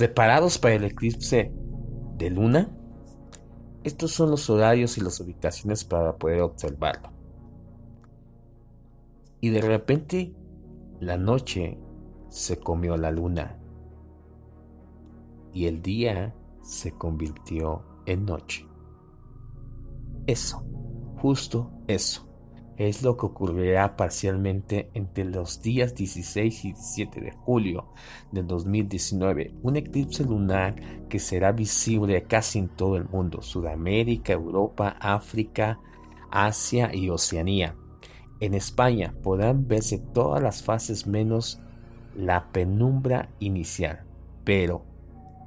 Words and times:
¿Preparados 0.00 0.56
para 0.56 0.76
el 0.76 0.84
eclipse 0.84 1.52
de 2.16 2.30
luna? 2.30 2.74
Estos 3.84 4.12
son 4.12 4.30
los 4.30 4.48
horarios 4.48 4.96
y 4.96 5.02
las 5.02 5.20
ubicaciones 5.20 5.84
para 5.84 6.16
poder 6.16 6.40
observarlo. 6.40 7.10
Y 9.42 9.50
de 9.50 9.60
repente 9.60 10.34
la 11.00 11.18
noche 11.18 11.78
se 12.30 12.58
comió 12.58 12.96
la 12.96 13.10
luna 13.10 13.58
y 15.52 15.66
el 15.66 15.82
día 15.82 16.34
se 16.62 16.92
convirtió 16.92 17.84
en 18.06 18.24
noche. 18.24 18.66
Eso, 20.26 20.64
justo 21.18 21.72
eso, 21.88 22.26
es 22.88 23.02
lo 23.02 23.18
que 23.18 23.26
ocurrirá 23.26 23.94
parcialmente 23.94 24.90
entre 24.94 25.26
los 25.26 25.60
días 25.60 25.94
16 25.94 26.64
y 26.64 26.72
17 26.72 27.20
de 27.20 27.32
julio 27.32 27.88
de 28.32 28.42
2019, 28.42 29.52
un 29.62 29.76
eclipse 29.76 30.24
lunar 30.24 30.76
que 31.10 31.18
será 31.18 31.52
visible 31.52 32.22
casi 32.22 32.58
en 32.58 32.68
todo 32.68 32.96
el 32.96 33.04
mundo, 33.04 33.42
Sudamérica, 33.42 34.32
Europa, 34.32 34.96
África, 34.98 35.78
Asia 36.30 36.90
y 36.94 37.10
Oceanía. 37.10 37.76
En 38.40 38.54
España 38.54 39.14
podrán 39.22 39.68
verse 39.68 39.98
todas 39.98 40.42
las 40.42 40.62
fases 40.62 41.06
menos 41.06 41.60
la 42.16 42.50
penumbra 42.50 43.28
inicial, 43.40 44.06
pero 44.42 44.86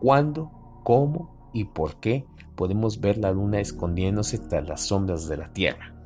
¿cuándo, 0.00 0.50
cómo 0.84 1.50
y 1.54 1.64
por 1.64 1.98
qué 1.98 2.26
podemos 2.56 3.00
ver 3.00 3.16
la 3.16 3.32
luna 3.32 3.58
escondiéndose 3.58 4.38
tras 4.38 4.68
las 4.68 4.82
sombras 4.82 5.28
de 5.28 5.38
la 5.38 5.50
Tierra. 5.50 6.01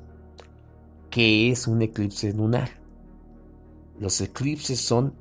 ¿Qué 1.17 1.51
es 1.51 1.67
un 1.67 1.81
eclipse 1.81 2.31
lunar? 2.35 2.69
Los 3.99 4.21
eclipses 4.21 4.79
son 4.79 5.15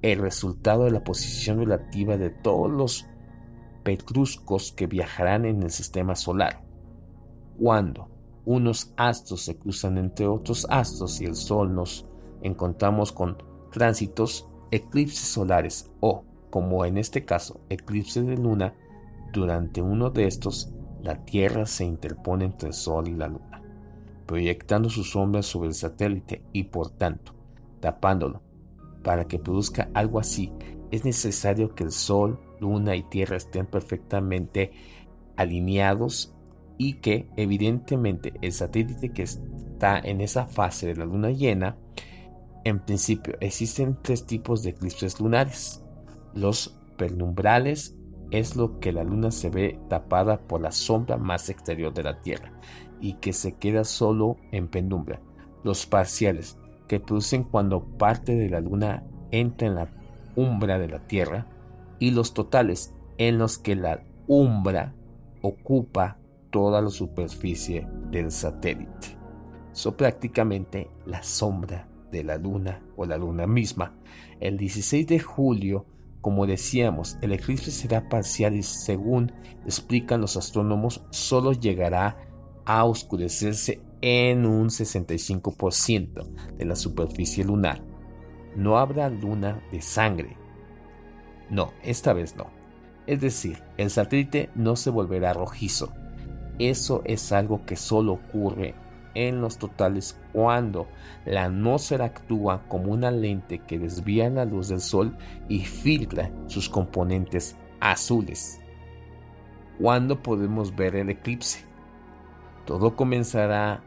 el 0.00 0.18
resultado 0.18 0.84
de 0.84 0.90
la 0.90 1.04
posición 1.04 1.58
relativa 1.58 2.16
de 2.16 2.30
todos 2.30 2.70
los 2.70 3.04
petruscos 3.82 4.72
que 4.72 4.86
viajarán 4.86 5.44
en 5.44 5.62
el 5.62 5.70
sistema 5.70 6.16
solar. 6.16 6.64
Cuando 7.60 8.08
unos 8.46 8.94
astros 8.96 9.42
se 9.42 9.58
cruzan 9.58 9.98
entre 9.98 10.26
otros 10.26 10.66
astros 10.70 11.20
y 11.20 11.26
el 11.26 11.36
Sol 11.36 11.74
nos 11.74 12.06
encontramos 12.40 13.12
con 13.12 13.36
tránsitos, 13.70 14.48
eclipses 14.70 15.28
solares 15.28 15.90
o, 16.00 16.24
como 16.48 16.86
en 16.86 16.96
este 16.96 17.26
caso, 17.26 17.60
eclipse 17.68 18.22
de 18.22 18.38
luna, 18.38 18.72
durante 19.30 19.82
uno 19.82 20.08
de 20.08 20.26
estos, 20.26 20.72
la 21.02 21.22
Tierra 21.26 21.66
se 21.66 21.84
interpone 21.84 22.46
entre 22.46 22.68
el 22.68 22.74
Sol 22.74 23.08
y 23.08 23.12
la 23.12 23.28
Luna, 23.28 23.60
proyectando 24.26 24.90
sus 24.90 25.10
sombras 25.10 25.46
sobre 25.46 25.68
el 25.68 25.74
satélite 25.74 26.42
y 26.52 26.64
por 26.64 26.90
tanto, 26.90 27.34
tapándolo. 27.80 28.42
Para 29.02 29.26
que 29.26 29.38
produzca 29.38 29.90
algo 29.94 30.18
así, 30.18 30.52
es 30.90 31.04
necesario 31.04 31.74
que 31.74 31.84
el 31.84 31.92
Sol, 31.92 32.40
Luna 32.60 32.96
y 32.96 33.02
Tierra 33.02 33.36
estén 33.36 33.66
perfectamente 33.66 34.72
alineados 35.36 36.34
y 36.78 36.94
que 36.94 37.28
evidentemente 37.36 38.32
el 38.40 38.52
satélite 38.52 39.12
que 39.12 39.22
está 39.22 39.98
en 39.98 40.20
esa 40.20 40.46
fase 40.46 40.88
de 40.88 40.96
la 40.96 41.04
luna 41.04 41.30
llena, 41.30 41.76
en 42.64 42.80
principio 42.80 43.36
existen 43.40 43.98
tres 44.02 44.26
tipos 44.26 44.62
de 44.62 44.70
eclipses 44.70 45.20
lunares, 45.20 45.82
los 46.32 46.76
penumbrales 46.96 47.94
es 48.30 48.56
lo 48.56 48.80
que 48.80 48.92
la 48.92 49.04
luna 49.04 49.30
se 49.30 49.50
ve 49.50 49.78
tapada 49.88 50.40
por 50.40 50.60
la 50.60 50.72
sombra 50.72 51.16
más 51.16 51.48
exterior 51.48 51.92
de 51.92 52.02
la 52.02 52.20
Tierra 52.20 52.52
y 53.00 53.14
que 53.14 53.32
se 53.32 53.54
queda 53.56 53.84
solo 53.84 54.36
en 54.52 54.68
penumbra. 54.68 55.20
Los 55.62 55.86
parciales, 55.86 56.58
que 56.88 57.00
producen 57.00 57.44
cuando 57.44 57.84
parte 57.84 58.34
de 58.34 58.48
la 58.48 58.60
luna 58.60 59.04
entra 59.30 59.68
en 59.68 59.74
la 59.74 59.88
umbra 60.36 60.78
de 60.78 60.88
la 60.88 61.06
Tierra, 61.06 61.46
y 61.98 62.10
los 62.10 62.34
totales, 62.34 62.94
en 63.18 63.38
los 63.38 63.58
que 63.58 63.76
la 63.76 64.02
umbra 64.26 64.94
ocupa 65.42 66.18
toda 66.50 66.80
la 66.80 66.90
superficie 66.90 67.86
del 68.10 68.30
satélite. 68.30 69.18
Son 69.72 69.94
prácticamente 69.94 70.90
la 71.06 71.22
sombra 71.22 71.88
de 72.10 72.24
la 72.24 72.36
luna 72.36 72.82
o 72.96 73.06
la 73.06 73.16
luna 73.16 73.46
misma. 73.46 73.94
El 74.40 74.56
16 74.56 75.06
de 75.06 75.18
julio 75.18 75.86
como 76.24 76.46
decíamos, 76.46 77.18
el 77.20 77.32
eclipse 77.32 77.70
será 77.70 78.08
parcial 78.08 78.54
y 78.54 78.62
según 78.62 79.30
explican 79.66 80.22
los 80.22 80.38
astrónomos, 80.38 81.04
solo 81.10 81.52
llegará 81.52 82.16
a 82.64 82.86
oscurecerse 82.86 83.82
en 84.00 84.46
un 84.46 84.70
65% 84.70 86.56
de 86.56 86.64
la 86.64 86.76
superficie 86.76 87.44
lunar. 87.44 87.84
No 88.56 88.78
habrá 88.78 89.10
luna 89.10 89.62
de 89.70 89.82
sangre. 89.82 90.38
No, 91.50 91.74
esta 91.82 92.14
vez 92.14 92.34
no. 92.36 92.46
Es 93.06 93.20
decir, 93.20 93.62
el 93.76 93.90
satélite 93.90 94.48
no 94.54 94.76
se 94.76 94.88
volverá 94.88 95.34
rojizo. 95.34 95.92
Eso 96.58 97.02
es 97.04 97.32
algo 97.32 97.66
que 97.66 97.76
solo 97.76 98.14
ocurre 98.14 98.74
en 99.14 99.40
los 99.40 99.58
totales 99.58 100.18
cuando 100.32 100.88
la 101.24 101.44
atmósfera 101.44 102.06
actúa 102.06 102.62
como 102.68 102.92
una 102.92 103.10
lente 103.10 103.60
que 103.60 103.78
desvía 103.78 104.28
la 104.30 104.44
luz 104.44 104.68
del 104.68 104.80
sol 104.80 105.16
y 105.48 105.60
filtra 105.60 106.30
sus 106.46 106.68
componentes 106.68 107.56
azules. 107.80 108.60
¿Cuándo 109.80 110.22
podemos 110.22 110.74
ver 110.74 110.96
el 110.96 111.10
eclipse? 111.10 111.64
Todo 112.64 112.96
comenzará 112.96 113.82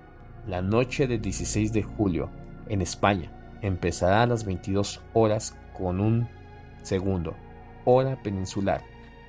la 0.48 0.62
noche 0.62 1.08
del 1.08 1.22
16 1.22 1.74
de 1.74 1.84
julio 1.84 2.30
en 2.68 2.82
España. 2.82 3.32
Empezará 3.62 4.24
a 4.24 4.28
las 4.28 4.46
22 4.46 5.02
horas 5.14 5.58
con 5.78 6.00
un 6.00 6.28
segundo, 6.84 7.36
hora 7.86 8.22
peninsular, 8.22 8.82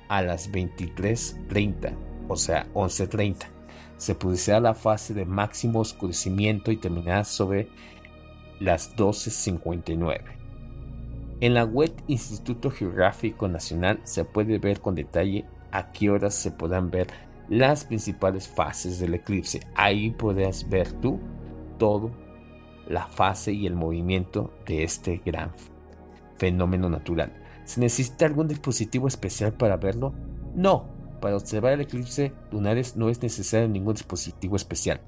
a 0.07 0.21
las 0.21 0.51
23.30, 0.51 1.93
o 2.27 2.35
sea, 2.35 2.67
11.30 2.73 3.58
se 3.99 4.15
producirá 4.15 4.61
la 4.61 4.73
fase 4.73 5.13
de 5.13 5.25
máximo 5.25 5.81
oscurecimiento 5.81 6.71
y 6.71 6.77
terminará 6.77 7.25
sobre 7.25 7.67
las 8.59 8.95
12.59. 8.95 10.21
En 11.41 11.53
la 11.53 11.65
web 11.65 11.91
Instituto 12.07 12.71
Geográfico 12.71 13.49
Nacional 13.49 13.99
se 14.03 14.23
puede 14.23 14.57
ver 14.57 14.79
con 14.79 14.95
detalle 14.95 15.45
a 15.71 15.91
qué 15.91 16.09
horas 16.09 16.33
se 16.33 16.51
podrán 16.51 16.89
ver 16.91 17.07
las 17.49 17.83
principales 17.83 18.47
fases 18.47 18.99
del 18.99 19.15
eclipse. 19.15 19.59
Ahí 19.75 20.11
podrás 20.11 20.69
ver 20.69 20.93
tú 20.93 21.19
todo 21.77 22.11
la 22.87 23.05
fase 23.07 23.51
y 23.51 23.67
el 23.67 23.75
movimiento 23.75 24.53
de 24.65 24.83
este 24.83 25.21
gran 25.25 25.51
fenómeno 26.37 26.89
natural. 26.89 27.33
¿Se 27.65 27.81
necesita 27.81 28.25
algún 28.25 28.47
dispositivo 28.47 29.09
especial 29.09 29.53
para 29.53 29.75
verlo? 29.75 30.13
No, 30.55 30.98
para 31.19 31.35
observar 31.35 31.73
el 31.73 31.81
eclipse 31.81 32.33
lunares 32.51 32.95
no 32.95 33.09
es 33.09 33.21
necesario 33.21 33.67
ningún 33.67 33.93
dispositivo 33.93 34.55
especial. 34.55 35.01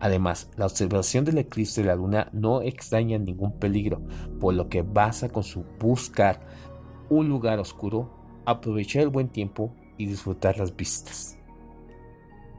Además, 0.00 0.48
la 0.56 0.66
observación 0.66 1.24
del 1.24 1.38
eclipse 1.38 1.80
de 1.80 1.88
la 1.88 1.96
luna 1.96 2.28
no 2.32 2.62
extraña 2.62 3.18
ningún 3.18 3.52
peligro, 3.52 4.00
por 4.40 4.54
lo 4.54 4.68
que 4.68 4.82
basta 4.82 5.28
con 5.28 5.42
su 5.42 5.64
buscar 5.80 6.40
un 7.08 7.28
lugar 7.28 7.58
oscuro, 7.58 8.10
aprovechar 8.44 9.02
el 9.02 9.08
buen 9.08 9.28
tiempo 9.28 9.74
y 9.96 10.06
disfrutar 10.06 10.58
las 10.58 10.76
vistas. 10.76 11.36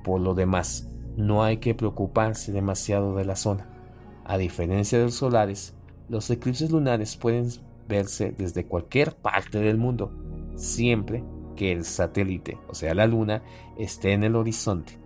Por 0.03 0.19
lo 0.19 0.33
demás, 0.33 0.87
no 1.15 1.43
hay 1.43 1.57
que 1.57 1.75
preocuparse 1.75 2.51
demasiado 2.51 3.15
de 3.15 3.25
la 3.25 3.35
zona. 3.35 3.69
A 4.25 4.37
diferencia 4.37 4.97
de 4.97 5.05
los 5.05 5.15
solares, 5.15 5.73
los 6.09 6.29
eclipses 6.29 6.71
lunares 6.71 7.15
pueden 7.15 7.49
verse 7.87 8.33
desde 8.37 8.65
cualquier 8.65 9.15
parte 9.15 9.59
del 9.59 9.77
mundo, 9.77 10.11
siempre 10.55 11.23
que 11.59 11.73
el 11.73 11.83
satélite, 11.83 12.57
o 12.69 12.73
sea 12.73 12.93
la 12.93 13.05
luna, 13.05 13.43
esté 13.77 14.13
en 14.13 14.23
el 14.23 14.37
horizonte. 14.37 14.97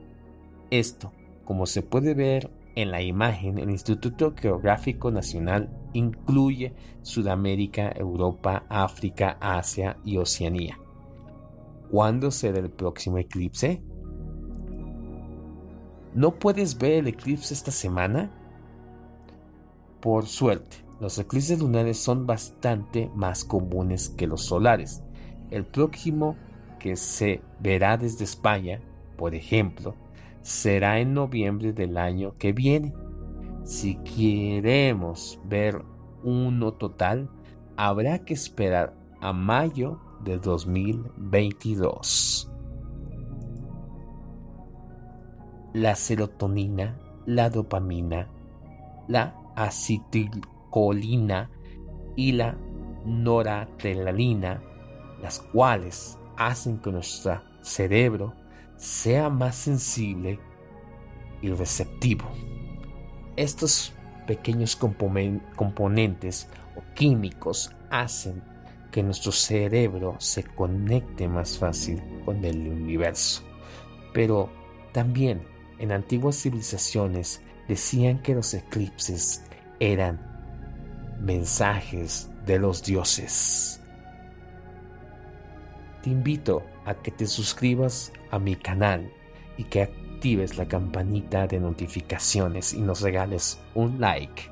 Esto, 0.69 1.11
como 1.45 1.65
se 1.65 1.81
puede 1.81 2.13
ver 2.13 2.51
en 2.75 2.91
la 2.91 3.01
imagen, 3.01 3.57
el 3.57 3.71
Instituto 3.71 4.35
Geográfico 4.39 5.09
Nacional 5.09 5.75
incluye 5.93 6.75
Sudamérica, 7.01 7.91
Europa, 7.95 8.67
África, 8.69 9.37
Asia 9.41 9.97
y 10.05 10.17
Oceanía. 10.17 10.77
¿Cuándo 11.89 12.29
será 12.29 12.59
el 12.59 12.69
próximo 12.69 13.17
eclipse? 13.17 13.81
¿No 16.13 16.37
puedes 16.37 16.77
ver 16.77 16.99
el 16.99 17.07
eclipse 17.07 17.55
esta 17.55 17.71
semana? 17.71 18.29
Por 20.01 20.27
suerte, 20.27 20.77
los 20.99 21.17
eclipses 21.17 21.59
lunares 21.59 21.97
son 21.97 22.27
bastante 22.27 23.09
más 23.15 23.43
comunes 23.43 24.09
que 24.09 24.27
los 24.27 24.45
solares. 24.45 25.01
El 25.53 25.65
próximo 25.65 26.35
que 26.79 26.95
se 26.95 27.41
verá 27.59 27.95
desde 27.95 28.23
España, 28.23 28.81
por 29.17 29.35
ejemplo, 29.35 29.93
será 30.41 30.99
en 30.99 31.13
noviembre 31.13 31.73
del 31.73 31.99
año 31.99 32.33
que 32.39 32.53
viene. 32.53 32.91
Si 33.63 33.97
queremos 33.97 35.39
ver 35.45 35.83
uno 36.23 36.73
total, 36.73 37.29
habrá 37.77 38.25
que 38.25 38.33
esperar 38.33 38.95
a 39.21 39.31
mayo 39.31 39.99
de 40.23 40.39
2022. 40.39 42.51
La 45.73 45.93
serotonina, 45.93 46.97
la 47.27 47.51
dopamina, 47.51 48.27
la 49.07 49.39
acetilcolina 49.55 51.51
y 52.15 52.31
la 52.31 52.57
noradrenalina 53.05 54.63
las 55.23 55.39
cuales 55.39 56.17
hacen 56.35 56.79
que 56.79 56.91
nuestro 56.91 57.41
cerebro 57.61 58.33
sea 58.75 59.29
más 59.29 59.55
sensible 59.55 60.37
y 61.41 61.49
receptivo. 61.49 62.25
Estos 63.37 63.93
pequeños 64.27 64.75
componentes 64.75 66.49
o 66.75 66.83
químicos 66.93 67.71
hacen 67.89 68.43
que 68.91 69.01
nuestro 69.01 69.31
cerebro 69.31 70.15
se 70.19 70.43
conecte 70.43 71.29
más 71.29 71.57
fácil 71.57 72.03
con 72.25 72.43
el 72.43 72.67
universo. 72.67 73.43
Pero 74.13 74.49
también 74.91 75.47
en 75.79 75.93
antiguas 75.93 76.35
civilizaciones 76.35 77.41
decían 77.69 78.21
que 78.21 78.35
los 78.35 78.53
eclipses 78.53 79.41
eran 79.79 80.19
mensajes 81.21 82.29
de 82.45 82.59
los 82.59 82.83
dioses. 82.83 83.82
Te 86.03 86.09
invito 86.09 86.63
a 86.83 86.95
que 86.95 87.11
te 87.11 87.25
suscribas 87.25 88.11
a 88.29 88.37
mi 88.37 88.57
canal 88.57 89.09
y 89.57 89.63
que 89.63 89.83
actives 89.83 90.57
la 90.57 90.67
campanita 90.67 91.47
de 91.47 91.61
notificaciones 91.61 92.73
y 92.73 92.81
nos 92.81 92.99
regales 92.99 93.61
un 93.73 94.01
like. 94.01 94.51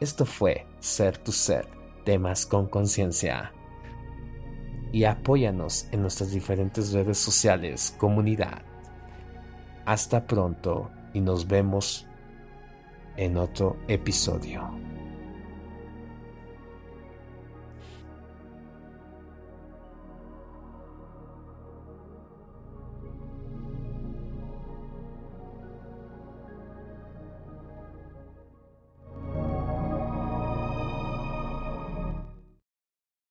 Esto 0.00 0.24
fue 0.24 0.64
Ser 0.80 1.18
tu 1.18 1.30
Ser, 1.30 1.68
temas 2.06 2.46
con 2.46 2.68
conciencia. 2.68 3.52
Y 4.92 5.04
apóyanos 5.04 5.88
en 5.92 6.00
nuestras 6.00 6.30
diferentes 6.30 6.92
redes 6.92 7.18
sociales, 7.18 7.94
comunidad. 7.98 8.62
Hasta 9.84 10.26
pronto 10.26 10.90
y 11.12 11.20
nos 11.20 11.46
vemos 11.46 12.06
en 13.18 13.36
otro 13.36 13.76
episodio. 13.88 14.91